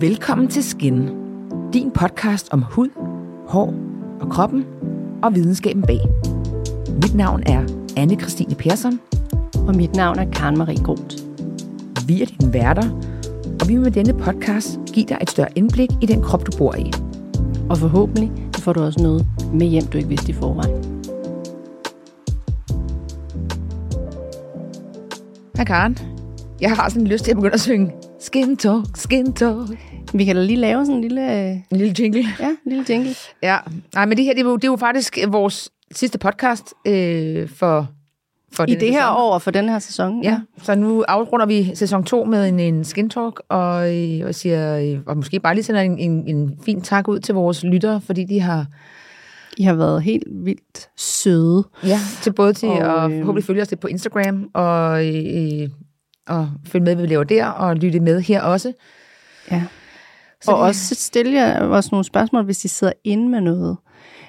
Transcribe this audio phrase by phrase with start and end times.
[0.00, 1.08] Velkommen til Skin,
[1.72, 2.88] din podcast om hud,
[3.48, 3.74] hår
[4.20, 4.64] og kroppen
[5.22, 6.00] og videnskaben bag.
[7.02, 7.64] Mit navn er
[7.96, 9.00] anne Christine Persson.
[9.68, 11.16] Og mit navn er Karen Marie Groth.
[12.06, 12.90] Vi er dine værter,
[13.60, 16.58] og vi vil med denne podcast give dig et større indblik i den krop, du
[16.58, 16.92] bor i.
[17.70, 21.04] Og forhåbentlig får du også noget med hjem, du ikke vidste i forvejen.
[25.56, 26.13] Hej Karen.
[26.60, 29.68] Jeg har sådan lyst til at begynde at synge Skin Talk, Skin Talk.
[30.14, 31.50] Vi kan da lige lave sådan en lille...
[31.52, 32.24] En lille jingle.
[32.40, 33.14] Ja, en lille jingle.
[33.42, 33.58] Ja,
[33.94, 37.48] nej, men det her, det er jo, det er jo faktisk vores sidste podcast øh,
[37.48, 37.88] for,
[38.52, 39.16] for I det her sæson.
[39.16, 40.22] år og for den her sæson.
[40.22, 44.34] Ja, så nu afrunder vi sæson 2 med en, en skin talk, og, øh, og,
[44.34, 47.64] siger, øh, og måske bare lige sender en, en, en fin tak ud til vores
[47.64, 48.66] lyttere, fordi de har,
[49.56, 51.64] I har været helt vildt søde.
[51.84, 55.06] ja, til både til Og, og, at øh, forhåbentlig følge os lidt på Instagram, og,
[55.06, 55.68] øh,
[56.28, 58.72] og følge med, hvad vi laver der, og lytte med her også.
[59.50, 59.62] Ja.
[60.42, 63.76] Så og det- også stille jer også nogle spørgsmål, hvis I sidder inde med noget.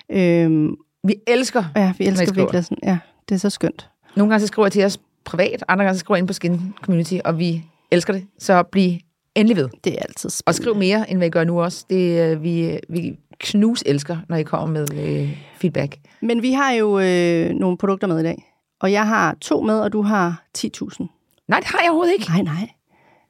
[0.09, 0.75] Øhm,
[1.07, 2.77] Vi elsker, ja, vi elsker virkelig sådan.
[2.83, 2.97] Ja,
[3.29, 3.89] det er så skønt.
[4.15, 6.33] nogle gange så skriver jeg til os privat, andre gange så skriver jeg ind på
[6.33, 8.91] Skin Community, og vi elsker det, så bliv
[9.35, 9.69] endelig ved.
[9.83, 10.49] Det er altid spændende.
[10.49, 11.85] Og skriv mere, end hvad I gør nu også.
[11.89, 15.97] Det, øh, vi, vi knus elsker, når I kommer med øh, feedback.
[16.21, 18.51] Men vi har jo øh, nogle produkter med i dag.
[18.79, 21.05] Og jeg har to med, og du har 10.000.
[21.47, 22.27] Nej, det har jeg overhovedet ikke.
[22.29, 22.69] Nej, nej.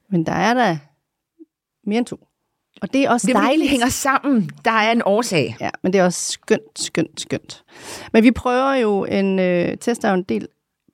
[0.09, 0.77] Men der er der
[1.89, 2.27] mere end to.
[2.81, 3.61] Og det er også Det dejligt.
[3.61, 4.49] det hænger sammen.
[4.65, 5.55] Der er en årsag.
[5.59, 7.63] Ja, men det er også skønt, skønt, skønt.
[8.13, 10.47] Men vi prøver jo en, øh, tester jo en del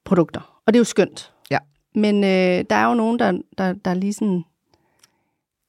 [0.06, 1.34] produkter, og det er jo skønt.
[1.52, 1.58] Ja.
[1.96, 4.44] Men øh, der er jo nogen, der, der, der lige sådan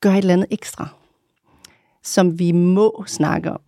[0.00, 0.88] gør et eller andet ekstra,
[2.02, 3.60] som vi må snakke om.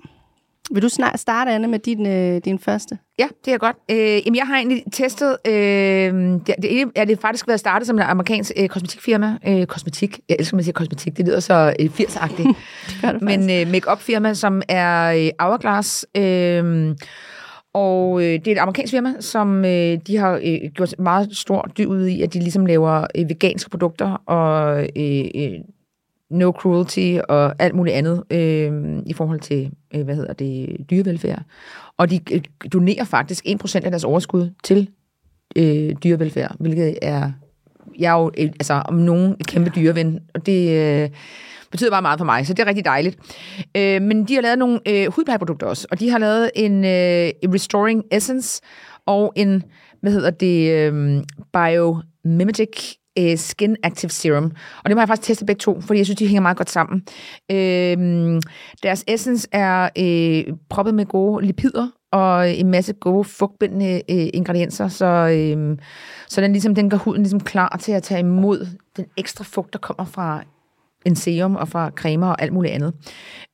[0.74, 2.98] Vil du snart starte, Anne, med din, øh, din første?
[3.18, 3.76] Ja, det er godt.
[3.90, 5.36] Øh, jamen, jeg har egentlig testet...
[5.46, 9.38] Øh, det, det, er det faktisk været startet som en amerikansk øh, kosmetikfirma.
[9.46, 10.20] Øh, kosmetik.
[10.28, 11.16] Jeg elsker, at man siger kosmetik.
[11.16, 12.48] Det lyder så øh, 80-agtigt.
[12.88, 16.06] Det gør det Men øh, make-up firma, som er øh, Hourglass.
[16.16, 16.96] Øh,
[17.74, 21.70] og øh, det er et amerikansk firma, som øh, de har øh, gjort meget stor
[21.78, 25.50] dyd ud i, at de ligesom laver øh, veganske produkter og øh, øh,
[26.34, 31.42] no cruelty og alt muligt andet øh, i forhold til, øh, hvad hedder det, dyrevelfærd.
[31.98, 32.40] Og de øh,
[32.72, 34.88] donerer faktisk 1% af deres overskud til
[35.56, 37.32] øh, dyrevelfærd, hvilket er,
[37.98, 41.10] jeg er jo øh, altså, om nogen et kæmpe dyreven, og det øh,
[41.70, 43.18] betyder bare meget for mig, så det er rigtig dejligt.
[43.76, 47.52] Øh, men de har lavet nogle øh, hudplejeprodukter også, og de har lavet en øh,
[47.54, 48.62] Restoring Essence
[49.06, 49.62] og en,
[50.00, 51.22] hvad hedder det, øh,
[51.52, 54.44] Biomimetic øh, Skin Active Serum.
[54.84, 56.70] Og det må jeg faktisk teste begge to, fordi jeg synes, de hænger meget godt
[56.70, 57.02] sammen.
[57.50, 58.40] Øh,
[58.82, 64.88] deres essence er øh, proppet med gode lipider og en masse gode fugtbindende øh, ingredienser,
[64.88, 65.78] så, øh,
[66.28, 68.66] så den, ligesom, den gør huden ligesom klar til at tage imod
[68.96, 70.42] den ekstra fugt, der kommer fra
[71.04, 72.92] en serum og fra cremer og alt muligt andet.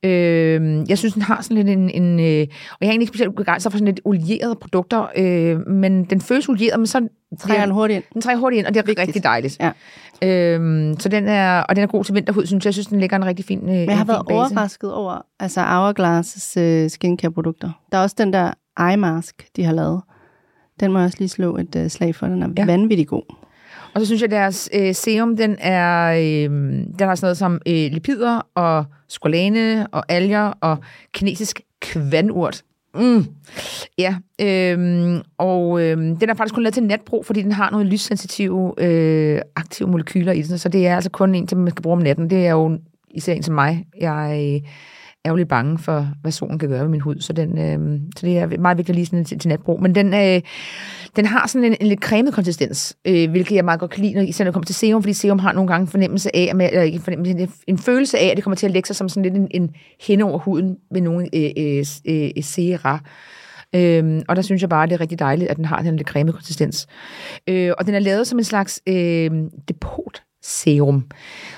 [0.03, 1.89] Øh, jeg synes, den har sådan lidt en...
[1.89, 2.25] en øh,
[2.71, 6.21] og jeg er egentlig ikke specielt begejstret for sådan lidt olierede produkter, øh, men den
[6.21, 7.07] føles olieret, men så
[7.39, 8.03] Trækker den hurtigt ind.
[8.13, 9.07] den trækker hurtigt ind, og det er Vigtigt.
[9.07, 9.57] rigtig dejligt.
[9.59, 9.71] Ja.
[10.23, 12.67] Øhm, så den er, og den er god til vinterhud, synes jeg.
[12.67, 15.61] Jeg synes, den lægger en rigtig fin øh, Men jeg har været overrasket over altså
[15.61, 17.69] Hourglass' øh, skincare-produkter.
[17.91, 20.01] Der er også den der eye mask, de har lavet.
[20.79, 22.27] Den må jeg også lige slå et øh, slag for.
[22.27, 22.65] Den er ja.
[22.65, 23.35] vanvittig god.
[23.93, 27.37] Og så synes jeg, at deres øh, serum, den er, øh, den har sådan noget
[27.37, 30.77] som øh, lipider og skolane og alger og
[31.13, 32.63] kinesisk kvandurt.
[32.95, 33.25] Mm.
[33.97, 37.89] Ja, øhm, og øhm, den er faktisk kun lavet til natbrug, fordi den har nogle
[37.89, 41.81] lyssensitive øh, aktive molekyler i den, så det er altså kun en, som man skal
[41.81, 42.29] bruge om natten.
[42.29, 42.79] Det er jo
[43.11, 43.85] især en som mig.
[43.99, 44.69] Jeg øh,
[45.25, 47.99] ærgerligt er lidt bange for, hvad solen kan gøre med min hud, så, den, øh,
[48.17, 49.81] så det er meget vigtigt lige sådan til, til natbrug.
[49.81, 50.41] Men den, øh,
[51.15, 54.13] den har sådan en, en lidt cremet konsistens, øh, hvilket jeg meget godt kan lide,
[54.13, 56.81] når, især når det kommer til serum, fordi serum har nogle gange fornemmelse af, eller
[56.81, 59.23] ikke en, fornemmelse, en, følelse af, at det kommer til at lægge sig som sådan
[59.23, 59.69] lidt en, en
[60.01, 62.99] hende over huden med nogle øh, øh, øh, sera.
[63.75, 65.95] Øhm, og der synes jeg bare, at det er rigtig dejligt, at den har den
[65.95, 66.87] lidt creme konsistens.
[67.47, 69.31] Øh, og den er lavet som en slags øh,
[69.67, 71.05] depot serum,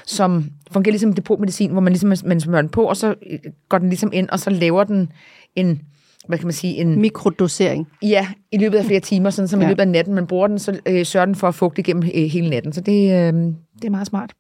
[0.06, 3.40] som fungerer ligesom depotmedicin, hvor man ligesom man smører den på, og så øh,
[3.70, 5.12] går den ligesom ind, og så laver den
[5.56, 5.82] en,
[6.28, 7.88] hvad kan man sige, en, Mikrodosering.
[8.02, 9.66] Ja, i løbet af flere timer, sådan som ja.
[9.66, 12.04] i løbet af natten man bruger den, så øh, sørger den for at fugte igennem
[12.16, 12.74] øh, hele natten.
[12.74, 13.34] Så det, øh,
[13.76, 14.34] det er meget smart.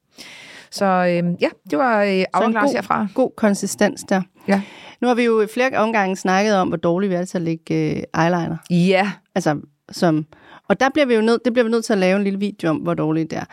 [0.72, 3.07] Så øh, ja, det var øh, god, herfra.
[3.13, 4.22] god konsistens der.
[4.48, 4.62] Ja.
[5.01, 7.75] Nu har vi jo flere omgange snakket om, hvor dårlige vi er til at lægge
[7.75, 8.57] øh, eyeliner.
[8.69, 9.60] Ja, Altså,
[9.92, 10.25] som,
[10.68, 12.39] og der bliver vi jo nødt, det bliver vi nødt til at lave en lille
[12.39, 13.46] video om, hvor dårligt det er.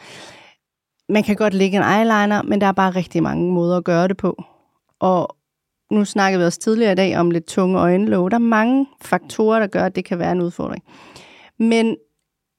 [1.10, 4.08] Man kan godt lægge en eyeliner, men der er bare rigtig mange måder at gøre
[4.08, 4.42] det på.
[5.00, 5.36] Og
[5.90, 8.30] nu snakkede vi også tidligere i dag om lidt tunge øjenlåg.
[8.30, 10.84] Der er mange faktorer, der gør, at det kan være en udfordring.
[11.58, 11.96] Men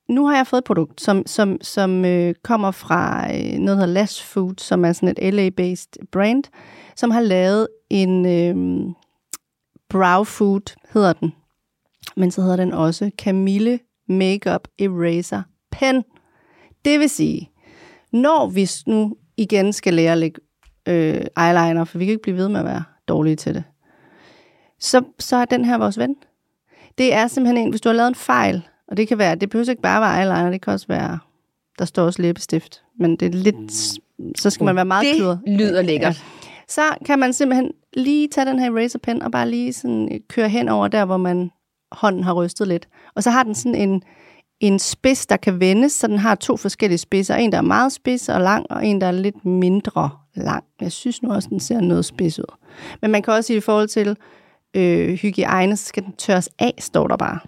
[0.10, 3.74] nu har jeg fået et produkt, som, som, som øh, kommer fra øh, noget, der
[3.76, 6.44] hedder Lash Food, som er sådan et LA-based brand,
[6.96, 8.86] som har lavet en øh,
[9.90, 11.34] brow food, hedder den.
[12.16, 16.04] Men så hedder den også Camille Makeup Eraser Pen.
[16.86, 17.52] Det vil sige,
[18.12, 20.42] når vi nu igen skal lære at lægge
[20.88, 23.64] øh, eyeliner, for vi kan ikke blive ved med at være dårlige til det,
[24.80, 26.16] så, så er den her vores ven.
[26.98, 29.50] Det er simpelthen en, hvis du har lavet en fejl, og det kan være, det
[29.50, 31.20] behøver ikke bare være eyeliner, det kan også være,
[31.80, 33.72] der står også læbestift, men det er lidt,
[34.40, 35.38] så skal man være meget Det kluder.
[35.48, 36.16] lyder lækkert.
[36.16, 36.22] Ja.
[36.68, 40.50] Så kan man simpelthen lige tage den her eraser pen og bare lige sådan køre
[40.50, 41.52] hen over der, hvor man
[41.92, 42.88] hånden har rystet lidt.
[43.16, 44.04] Og så har den sådan en,
[44.62, 47.36] en spids, der kan vendes, så den har to forskellige spidser.
[47.36, 50.64] En, der er meget spids og lang, og en, der er lidt mindre lang.
[50.82, 52.56] Jeg synes nu også, den ser noget spids ud.
[53.02, 54.18] Men man kan også sige, i forhold til
[54.74, 57.40] øh, hygiejne, så skal den tørres af, står der bare.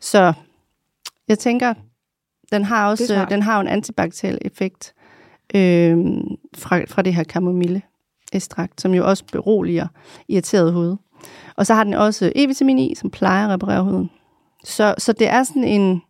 [0.00, 0.32] Så
[1.28, 1.74] jeg tænker,
[2.52, 3.30] den har også smart.
[3.30, 4.94] den har en antibakteriel effekt
[5.54, 5.98] øh,
[6.56, 7.82] fra, fra det her kamomille
[8.32, 9.86] ekstrakt, som jo også beroliger
[10.28, 10.96] irriteret hud.
[11.56, 14.10] Og så har den også E-vitamin i, som plejer at reparere huden.
[14.64, 16.02] Så, så det er sådan en,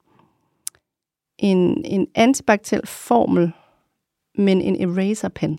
[1.41, 3.53] en, en antibakteriel formel,
[4.35, 5.59] men en eraser pen.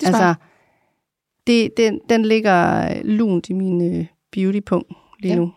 [0.00, 0.34] Det altså,
[1.46, 5.34] det, den, den ligger lunt i min øh, beauty-punkt lige Ja.
[5.34, 5.40] ja.
[5.40, 5.52] nu.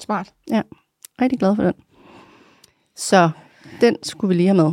[0.00, 0.32] Smart.
[1.22, 1.74] Rigtig glad for den.
[2.96, 3.30] Så
[3.80, 4.72] den skulle vi lige have med.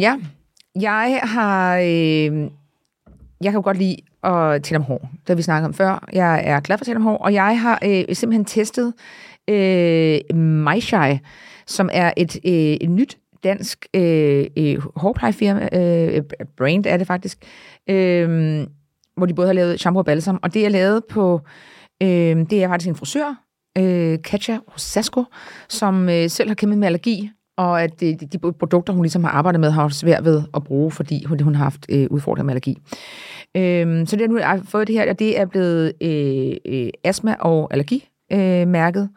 [0.00, 0.16] Ja,
[0.80, 1.76] jeg har...
[1.76, 2.50] Øh,
[3.40, 5.10] jeg kan godt lide at tale om hår.
[5.26, 6.08] Det vi snakket om før.
[6.12, 8.94] Jeg er glad for at tale om hår, og jeg har øh, simpelthen testet
[9.48, 11.18] øh, MyShy,
[11.66, 16.22] som er et, øh, et nyt dansk øh, øh, hårplejefirma, øh,
[16.56, 17.38] brand er det faktisk,
[17.90, 18.66] øh,
[19.16, 21.40] hvor de både har lavet shampoo og balsam, og det er lavet på,
[22.02, 23.44] øh, det er faktisk en frisør,
[23.78, 25.24] øh, Katja Rosasko,
[25.68, 29.30] som øh, selv har kæmpet med allergi, og at de, de produkter, hun ligesom har
[29.30, 32.44] arbejdet med, har også svært ved at bruge, fordi hun, hun har haft øh, udfordringer
[32.44, 32.78] med allergi.
[33.56, 36.56] Øhm, så det har nu jeg har fået det her, og det er blevet øh,
[36.66, 38.08] øh, astma- og allergimærket.
[38.32, 39.08] Øh, mærket.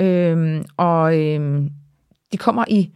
[0.00, 1.62] øhm, og øh,
[2.32, 2.90] de kommer i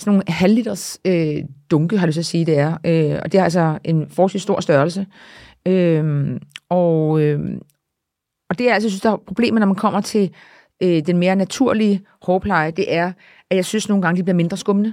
[0.00, 1.36] sådan nogle halvliters øh,
[1.70, 2.76] dunke, har lyst til at sige, det er.
[2.86, 5.06] Øh, og det er altså en forholdsvis stor størrelse.
[5.66, 6.36] Øh,
[6.68, 7.40] og, øh,
[8.50, 10.30] og det er altså, jeg synes, der er problemet, når man kommer til
[10.82, 13.12] øh, den mere naturlige hårpleje, det er,
[13.50, 14.92] at jeg synes nogle gange, de bliver mindre skummende.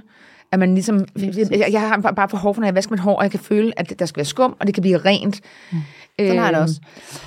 [0.52, 3.30] At man ligesom, jeg, jeg har bare for, når jeg vasker mit hår, og jeg
[3.30, 5.40] kan føle, at der skal være skum, og det kan blive rent.
[5.72, 5.78] Mm.
[6.18, 6.80] Sådan har jeg det Øhm, også.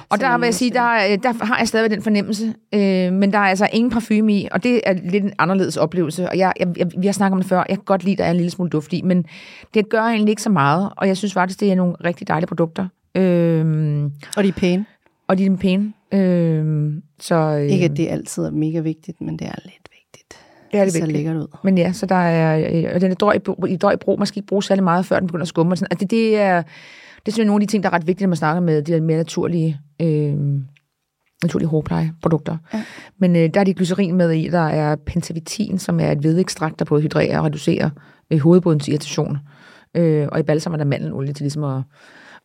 [0.10, 3.34] Og der vil jeg sige, der, er- der har jeg stadig den fornemmelse, øh, men
[3.34, 6.30] der er altså ingen parfume i, og det er lidt en anderledes oplevelse.
[6.30, 8.18] Og jeg, jeg, jeg, vi har snakket om det før, jeg kan godt lide, at
[8.18, 9.26] der er en lille smule duft i, men
[9.74, 12.48] det gør egentlig ikke så meget, og jeg synes faktisk, det er nogle rigtig dejlige
[12.48, 12.88] produkter.
[13.16, 14.04] Øh,
[14.38, 14.86] Og de er pæne.
[15.28, 15.94] og de er pæne.
[16.14, 20.40] Øh, så, øh, Ikke at det altid er mega vigtigt, men det er lidt vigtigt.
[20.72, 21.12] det er det vigtigt.
[21.14, 21.48] lækkert ud.
[21.64, 24.28] Men ja, så der er, øh, og den er drøg, i i drøg brug, man
[24.28, 25.74] skal ikke bruge særlig meget, før den begynder at skumme.
[25.74, 25.88] Og sådan.
[25.92, 26.64] Altså, det, det er,
[27.26, 28.62] det synes jeg er nogle af de ting, der er ret vigtige, når man snakker
[28.62, 30.36] med de mere naturlige, øh,
[31.44, 32.58] naturlige hårplejeprodukter.
[32.74, 32.84] Ja.
[33.18, 36.80] Men øh, der er de glycerin med i, der er pentavitin, som er et hvedeekstrakt,
[36.80, 37.90] der både hydrerer og reducerer
[38.32, 39.38] øh, hovedbodens irritation.
[39.96, 41.84] Øh, og i balsam er der mandelolie til ligesom at,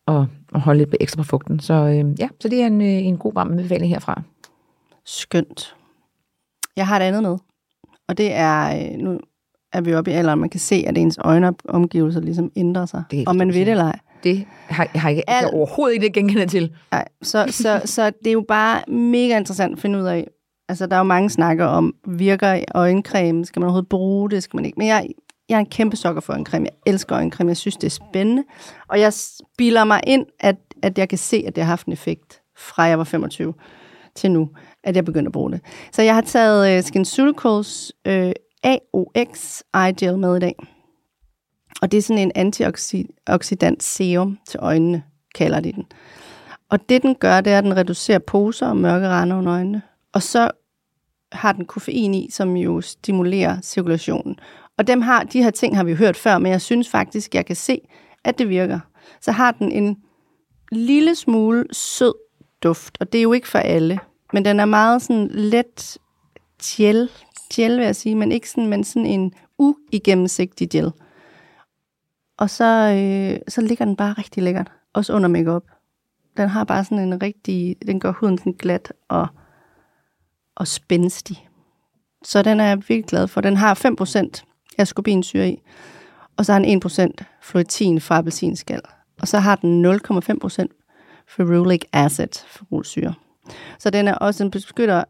[0.07, 0.25] at,
[0.55, 1.59] at holde lidt ekstra på fugten.
[1.59, 4.21] Så øh, ja, så det er en, øh, en god varm anbefaling herfra.
[5.05, 5.75] Skønt.
[6.75, 7.37] Jeg har et andet med.
[8.07, 9.19] Og det er, øh, nu
[9.73, 13.03] er vi oppe i alderen, man kan se, at ens øjenomgivelser ligesom ændrer sig.
[13.27, 13.99] Om man ved det eller ej.
[14.23, 16.71] Det har har jeg, Al- jeg overhovedet ikke det til.
[16.91, 20.27] Nej, så, så, så det er jo bare mega interessant at finde ud af.
[20.69, 24.57] Altså, der er jo mange snakker om, virker øjencreme, skal man overhovedet bruge det, skal
[24.57, 24.77] man ikke.
[24.77, 25.07] Men jeg,
[25.49, 26.65] jeg er en kæmpe sokker for øjencreme.
[26.65, 28.43] Jeg elsker øjencreme, jeg synes, det er spændende.
[28.89, 31.93] Og jeg spiller mig ind, at, at jeg kan se, at det har haft en
[31.93, 33.53] effekt fra jeg var 25
[34.15, 34.49] til nu,
[34.83, 35.61] at jeg begyndte at bruge det.
[35.91, 38.31] Så jeg har taget uh, SkinCeuticals uh,
[38.63, 40.55] AOX Eye Gel med i dag.
[41.81, 45.03] Og det er sådan en antioxidant serum til øjnene,
[45.35, 45.85] kalder de den.
[46.69, 49.81] Og det, den gør, det er, at den reducerer poser og mørke rande under øjnene.
[50.13, 50.51] Og så
[51.31, 54.39] har den koffein i, som jo stimulerer cirkulationen.
[54.77, 57.45] Og dem har, de her ting har vi hørt før, men jeg synes faktisk, jeg
[57.45, 57.81] kan se,
[58.23, 58.79] at det virker.
[59.21, 59.97] Så har den en
[60.71, 62.13] lille smule sød
[62.63, 63.99] duft, og det er jo ikke for alle,
[64.33, 65.97] men den er meget sådan let
[66.63, 67.09] gel,
[67.53, 70.91] gel vil jeg sige, men ikke sådan, men sådan en uigennemsigtig gel.
[72.37, 75.63] Og så, øh, så ligger den bare rigtig lækkert, også under makeup.
[76.37, 79.27] Den har bare sådan en rigtig, den gør huden sådan glat og,
[80.55, 81.49] og spændstig.
[82.23, 83.41] Så den er jeg virkelig glad for.
[83.41, 85.61] Den har 5% ascorbinsyre i,
[86.37, 88.81] og så har den 1% fluoretin fra appelsinskal.
[89.21, 90.67] Og så har den 0,5%
[91.27, 93.13] ferulic acid, ferulsyre.
[93.79, 95.03] Så den er også en beskytter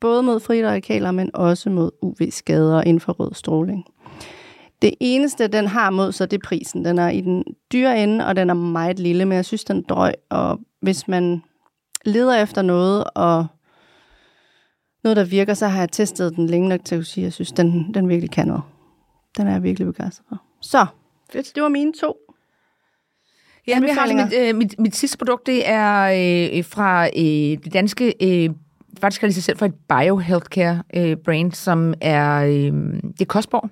[0.00, 3.84] både mod frie radikaler, men også mod UV-skader og infrarød stråling.
[4.82, 6.84] Det eneste, den har mod sig, det er prisen.
[6.84, 9.78] Den er i den dyre ende, og den er meget lille, men jeg synes, den
[9.78, 10.14] er drøg.
[10.30, 11.42] Og hvis man
[12.04, 13.46] leder efter noget, og
[15.04, 17.32] noget, der virker, så har jeg testet den længe nok til at sige, at jeg
[17.32, 18.62] synes, den, den virkelig kan noget.
[19.36, 20.42] Den er jeg virkelig begejstret for.
[20.60, 20.86] Så,
[21.32, 21.54] Fedt.
[21.54, 22.16] det var mine to.
[23.66, 26.02] Ja, jeg har mit, øh, mit, mit sidste produkt, det er
[26.56, 28.50] øh, fra øh, det danske, øh,
[29.00, 32.72] faktisk kalder de sig selv for et biohealthcare øh, brand, som er, øh,
[33.02, 33.70] det er Kostborg.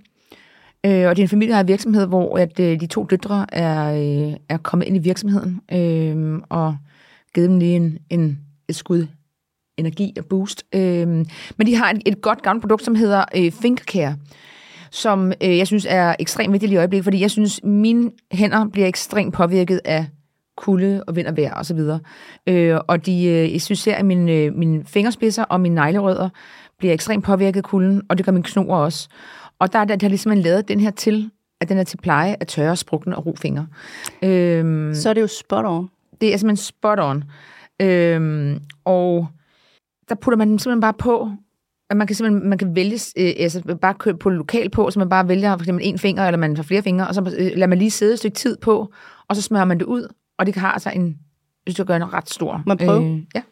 [0.86, 4.36] Øh, og det er en familieejet virksomhed, hvor at, øh, de to døtre er, øh,
[4.48, 6.76] er kommet ind i virksomheden øh, og
[7.34, 9.06] givet dem lige en, en, et skud
[9.76, 10.64] energi og boost.
[10.74, 11.08] Øh,
[11.56, 14.16] men de har et, et godt gammelt produkt, som hedder øh, Fingercare
[14.90, 18.88] som øh, jeg synes er ekstremt vigtigt i øjeblikket, fordi jeg synes, mine hænder bliver
[18.88, 20.06] ekstremt påvirket af
[20.56, 22.00] kulde og vind og vejr og så videre.
[22.46, 26.28] Øh, og de, øh, jeg synes, at mine, øh, mine fingerspidser og mine neglerødder
[26.78, 29.08] bliver ekstremt påvirket af kulden, og det gør mine knoger også.
[29.60, 32.36] Og der, der, der har ligesom lavet den her til, at den er til pleje
[32.40, 33.66] af tørre, sprukne og ro fingre.
[34.22, 35.88] Øh, Så er det jo spot on.
[36.20, 37.24] det er simpelthen spot on.
[37.82, 39.26] Øhm, og
[40.08, 41.30] der putter man dem simpelthen bare på,
[41.90, 44.98] at man kan simpelthen man kan vælge, øh, altså bare købe på lokal på, så
[44.98, 47.50] man bare vælger for eksempel en finger, eller man har flere fingre, og så øh,
[47.54, 48.92] lader man lige sidde et stykke tid på,
[49.28, 51.18] og så smører man det ud, og det har altså en,
[51.64, 52.62] hvis du gør en ret stor.
[52.66, 53.04] Må jeg prøve?
[53.12, 53.42] Øh, ja.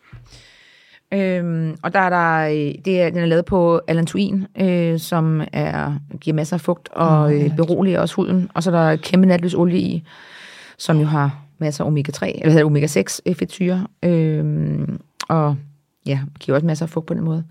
[1.13, 5.43] Øhm, og der er der, øh, det er, den er lavet på allantoin, øh, som
[5.53, 8.51] er, giver masser af fugt og øh, beroliger også huden.
[8.55, 10.05] Og så er der kæmpe natløs olie i,
[10.79, 13.87] som jo har masser af omega-3, eller hedder omega-6 øh, fedtsyre.
[14.03, 14.89] Øh,
[15.29, 15.57] og
[16.07, 17.45] ja, giver også masser af fugt på den måde.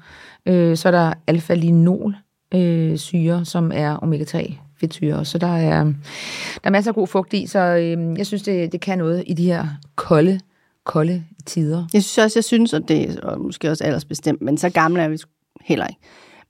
[0.46, 2.16] Øh, så er der alfa-linol
[2.54, 5.26] øh, syre, som er omega-3 fedtsyre.
[5.26, 8.72] Så der er, der er masser af god fugt i, så øh, jeg synes, det,
[8.72, 10.40] det kan noget i de her kolde,
[10.88, 11.86] kolde tider.
[11.94, 15.02] Jeg synes også, jeg synes, og det er og måske også aldersbestemt, men så gamle
[15.02, 15.18] er vi
[15.62, 16.00] heller ikke.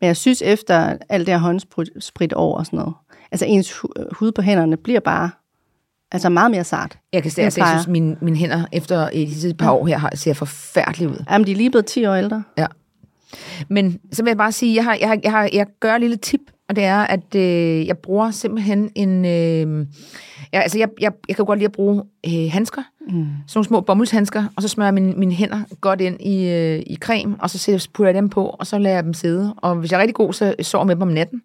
[0.02, 2.94] Men jeg synes, efter alt det her håndsprit over og sådan noget,
[3.32, 5.30] altså ens hu- hud på hænderne bliver bare
[6.12, 6.98] altså meget mere sart.
[7.14, 9.72] Jeg kan sige, Den altså, jeg synes, mine, mine hænder efter øh, de sidste par
[9.72, 11.24] år her ser forfærdeligt ud.
[11.32, 12.44] Jamen, de er lige blevet 10 år ældre.
[12.58, 12.68] Ja.
[13.70, 16.02] Men så vil jeg bare sige, jeg har, jeg har, jeg har, jeg gør et
[16.02, 19.26] lille tip, og det er, at øh, jeg bruger simpelthen en...
[19.26, 19.86] Øh,
[20.54, 23.08] jeg, altså, jeg, jeg, jeg kan godt lide at bruge øh, handsker, mm.
[23.08, 23.24] sådan
[23.56, 26.96] nogle små bomuldshandsker, og så smører jeg mine, mine hænder godt ind i, øh, i
[27.02, 29.54] creme, og så sætter- putter jeg dem på, og så lader jeg dem sidde.
[29.58, 31.42] Og hvis jeg er rigtig god, så sover jeg med dem om natten.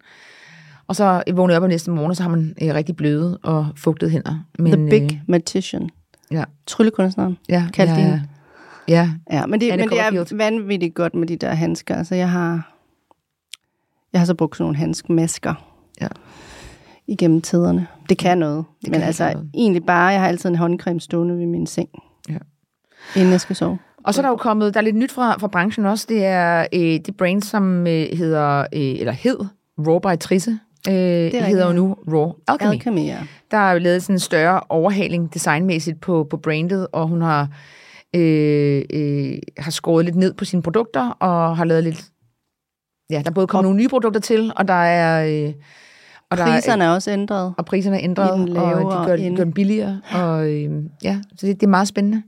[0.87, 3.37] Og så vågner jeg op om næste morgen, og så har man øh, rigtig bløde
[3.43, 4.45] og fugtede hænder.
[4.59, 5.89] Men, The Big Øh, Magician.
[6.31, 7.37] ja, Tryllekunstneren.
[7.49, 8.19] ja, Kald ja, ja,
[8.87, 11.95] ja, Ja, men det, Anne men det er vanvittigt godt med de der handsker.
[11.95, 12.72] Altså, jeg har,
[14.13, 15.53] jeg har så brugt sådan nogle handskmasker
[16.01, 16.07] Ja.
[17.07, 17.87] igennem tiderne.
[18.09, 18.65] Det kan noget.
[18.81, 19.49] Det men kan altså, noget.
[19.53, 21.89] egentlig bare, jeg har altid en håndcreme stående ved min seng.
[22.29, 22.37] Ja.
[23.15, 23.79] Inden jeg skal sove.
[24.03, 26.25] Og så er der jo kommet, der er lidt nyt fra, fra branchen også, det
[26.25, 29.37] er øh, det brand, som øh, hedder, øh, eller hed
[29.87, 30.59] Raw by Trisse.
[30.89, 32.71] Øh, det hedder jo nu Raw Alchemy.
[32.71, 33.17] Alchemy, ja.
[33.51, 37.47] Der er jo lavet sådan en større overhaling designmæssigt på, på brandet, og hun har,
[38.15, 42.05] øh, øh, har skåret lidt ned på sine produkter, og har lavet lidt...
[43.13, 45.25] Ja, der er både kommet Og- nogle nye produkter til, og der er...
[45.47, 45.53] Øh,
[46.29, 47.53] og der Priserne er, er også ændret.
[47.57, 49.37] og priserne er ændret, den og de lavere gør, ende.
[49.37, 50.01] gør den billigere.
[50.13, 50.71] Og, øh,
[51.03, 52.23] ja, så det, det er meget spændende.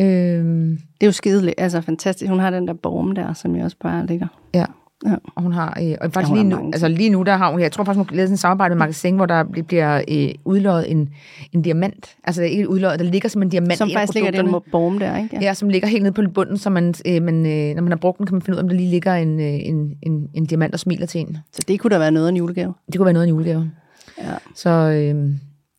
[0.00, 1.54] Øh, Det er jo skideligt.
[1.58, 2.28] Altså fantastisk.
[2.30, 4.26] Hun har den der borm der, som jeg også bare ligger.
[4.54, 4.64] Ja.
[5.06, 5.14] Ja.
[5.34, 7.60] Og hun har, øh, og faktisk hun lige nu, altså lige nu, der har hun,
[7.60, 10.28] jeg tror faktisk, hun har lavet et samarbejde med Magasin, hvor der bl- bliver øh,
[10.44, 11.08] udløjet en,
[11.52, 12.16] en diamant.
[12.24, 15.28] Altså ikke udløjet, der ligger som en diamant Som faktisk ligger den borm der, ikke?
[15.36, 15.40] Ja.
[15.40, 17.96] ja, som ligger helt nede på bunden, så man, øh, man, øh, når man har
[17.96, 20.28] brugt den, kan man finde ud af, om der lige ligger en, øh, en, en,
[20.34, 21.36] en diamant og smiler til en.
[21.52, 22.74] Så det kunne da være noget af en julegave.
[22.86, 23.70] Det kunne være noget af en julegave.
[24.18, 24.34] Ja.
[24.54, 25.30] Så øh,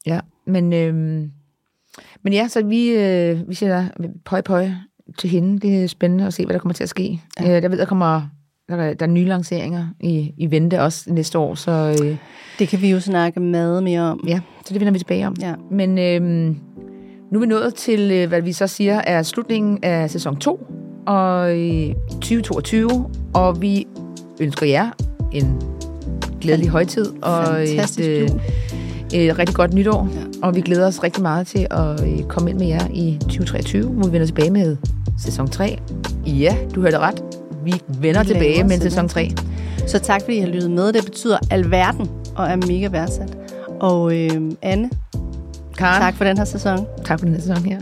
[0.06, 0.94] ja, men, øh,
[2.24, 3.88] men ja, så vi, øh, vi siger
[4.26, 4.70] pøj pøj
[5.18, 5.60] til hende.
[5.60, 7.22] Det er spændende at se, hvad der kommer til at ske.
[7.40, 7.50] Ja.
[7.50, 7.56] Ja.
[7.56, 8.22] Øh, der ved, der kommer
[8.78, 12.16] der er, der er nye lanceringer i, i vente også næste år, så øh,
[12.60, 14.24] Det kan vi jo snakke meget mere om.
[14.28, 15.36] ja, så det vender vi tilbage om.
[15.42, 15.54] Ja.
[15.72, 16.22] Men øh,
[17.32, 20.68] nu er vi nået til, øh, hvad vi så siger, er slutningen af sæson 2
[21.08, 22.90] og øh, 2022,
[23.34, 23.88] og vi
[24.40, 24.90] ønsker jer
[25.32, 25.62] en
[26.42, 28.42] glædelig højtid og Fantastisk et,
[29.14, 30.10] øh, et rigtig godt nytår.
[30.16, 30.48] Ja.
[30.48, 33.90] Og vi glæder os rigtig meget til at øh, komme ind med jer i 2023,
[33.90, 34.78] hvor vi vender tilbage med
[35.20, 35.78] sæson 3.
[36.26, 37.41] Ja, du hørte ret.
[37.64, 39.32] Vi vender Vi tilbage med sæson sæson 3.
[39.88, 40.94] Så tak, fordi I har lyttet med.
[40.94, 43.38] Det betyder alverden og er mega værdsat.
[43.80, 44.90] Og øh, Anne,
[45.78, 46.88] Karen, tak for den her sæson.
[47.06, 47.80] tak for den her sæson her.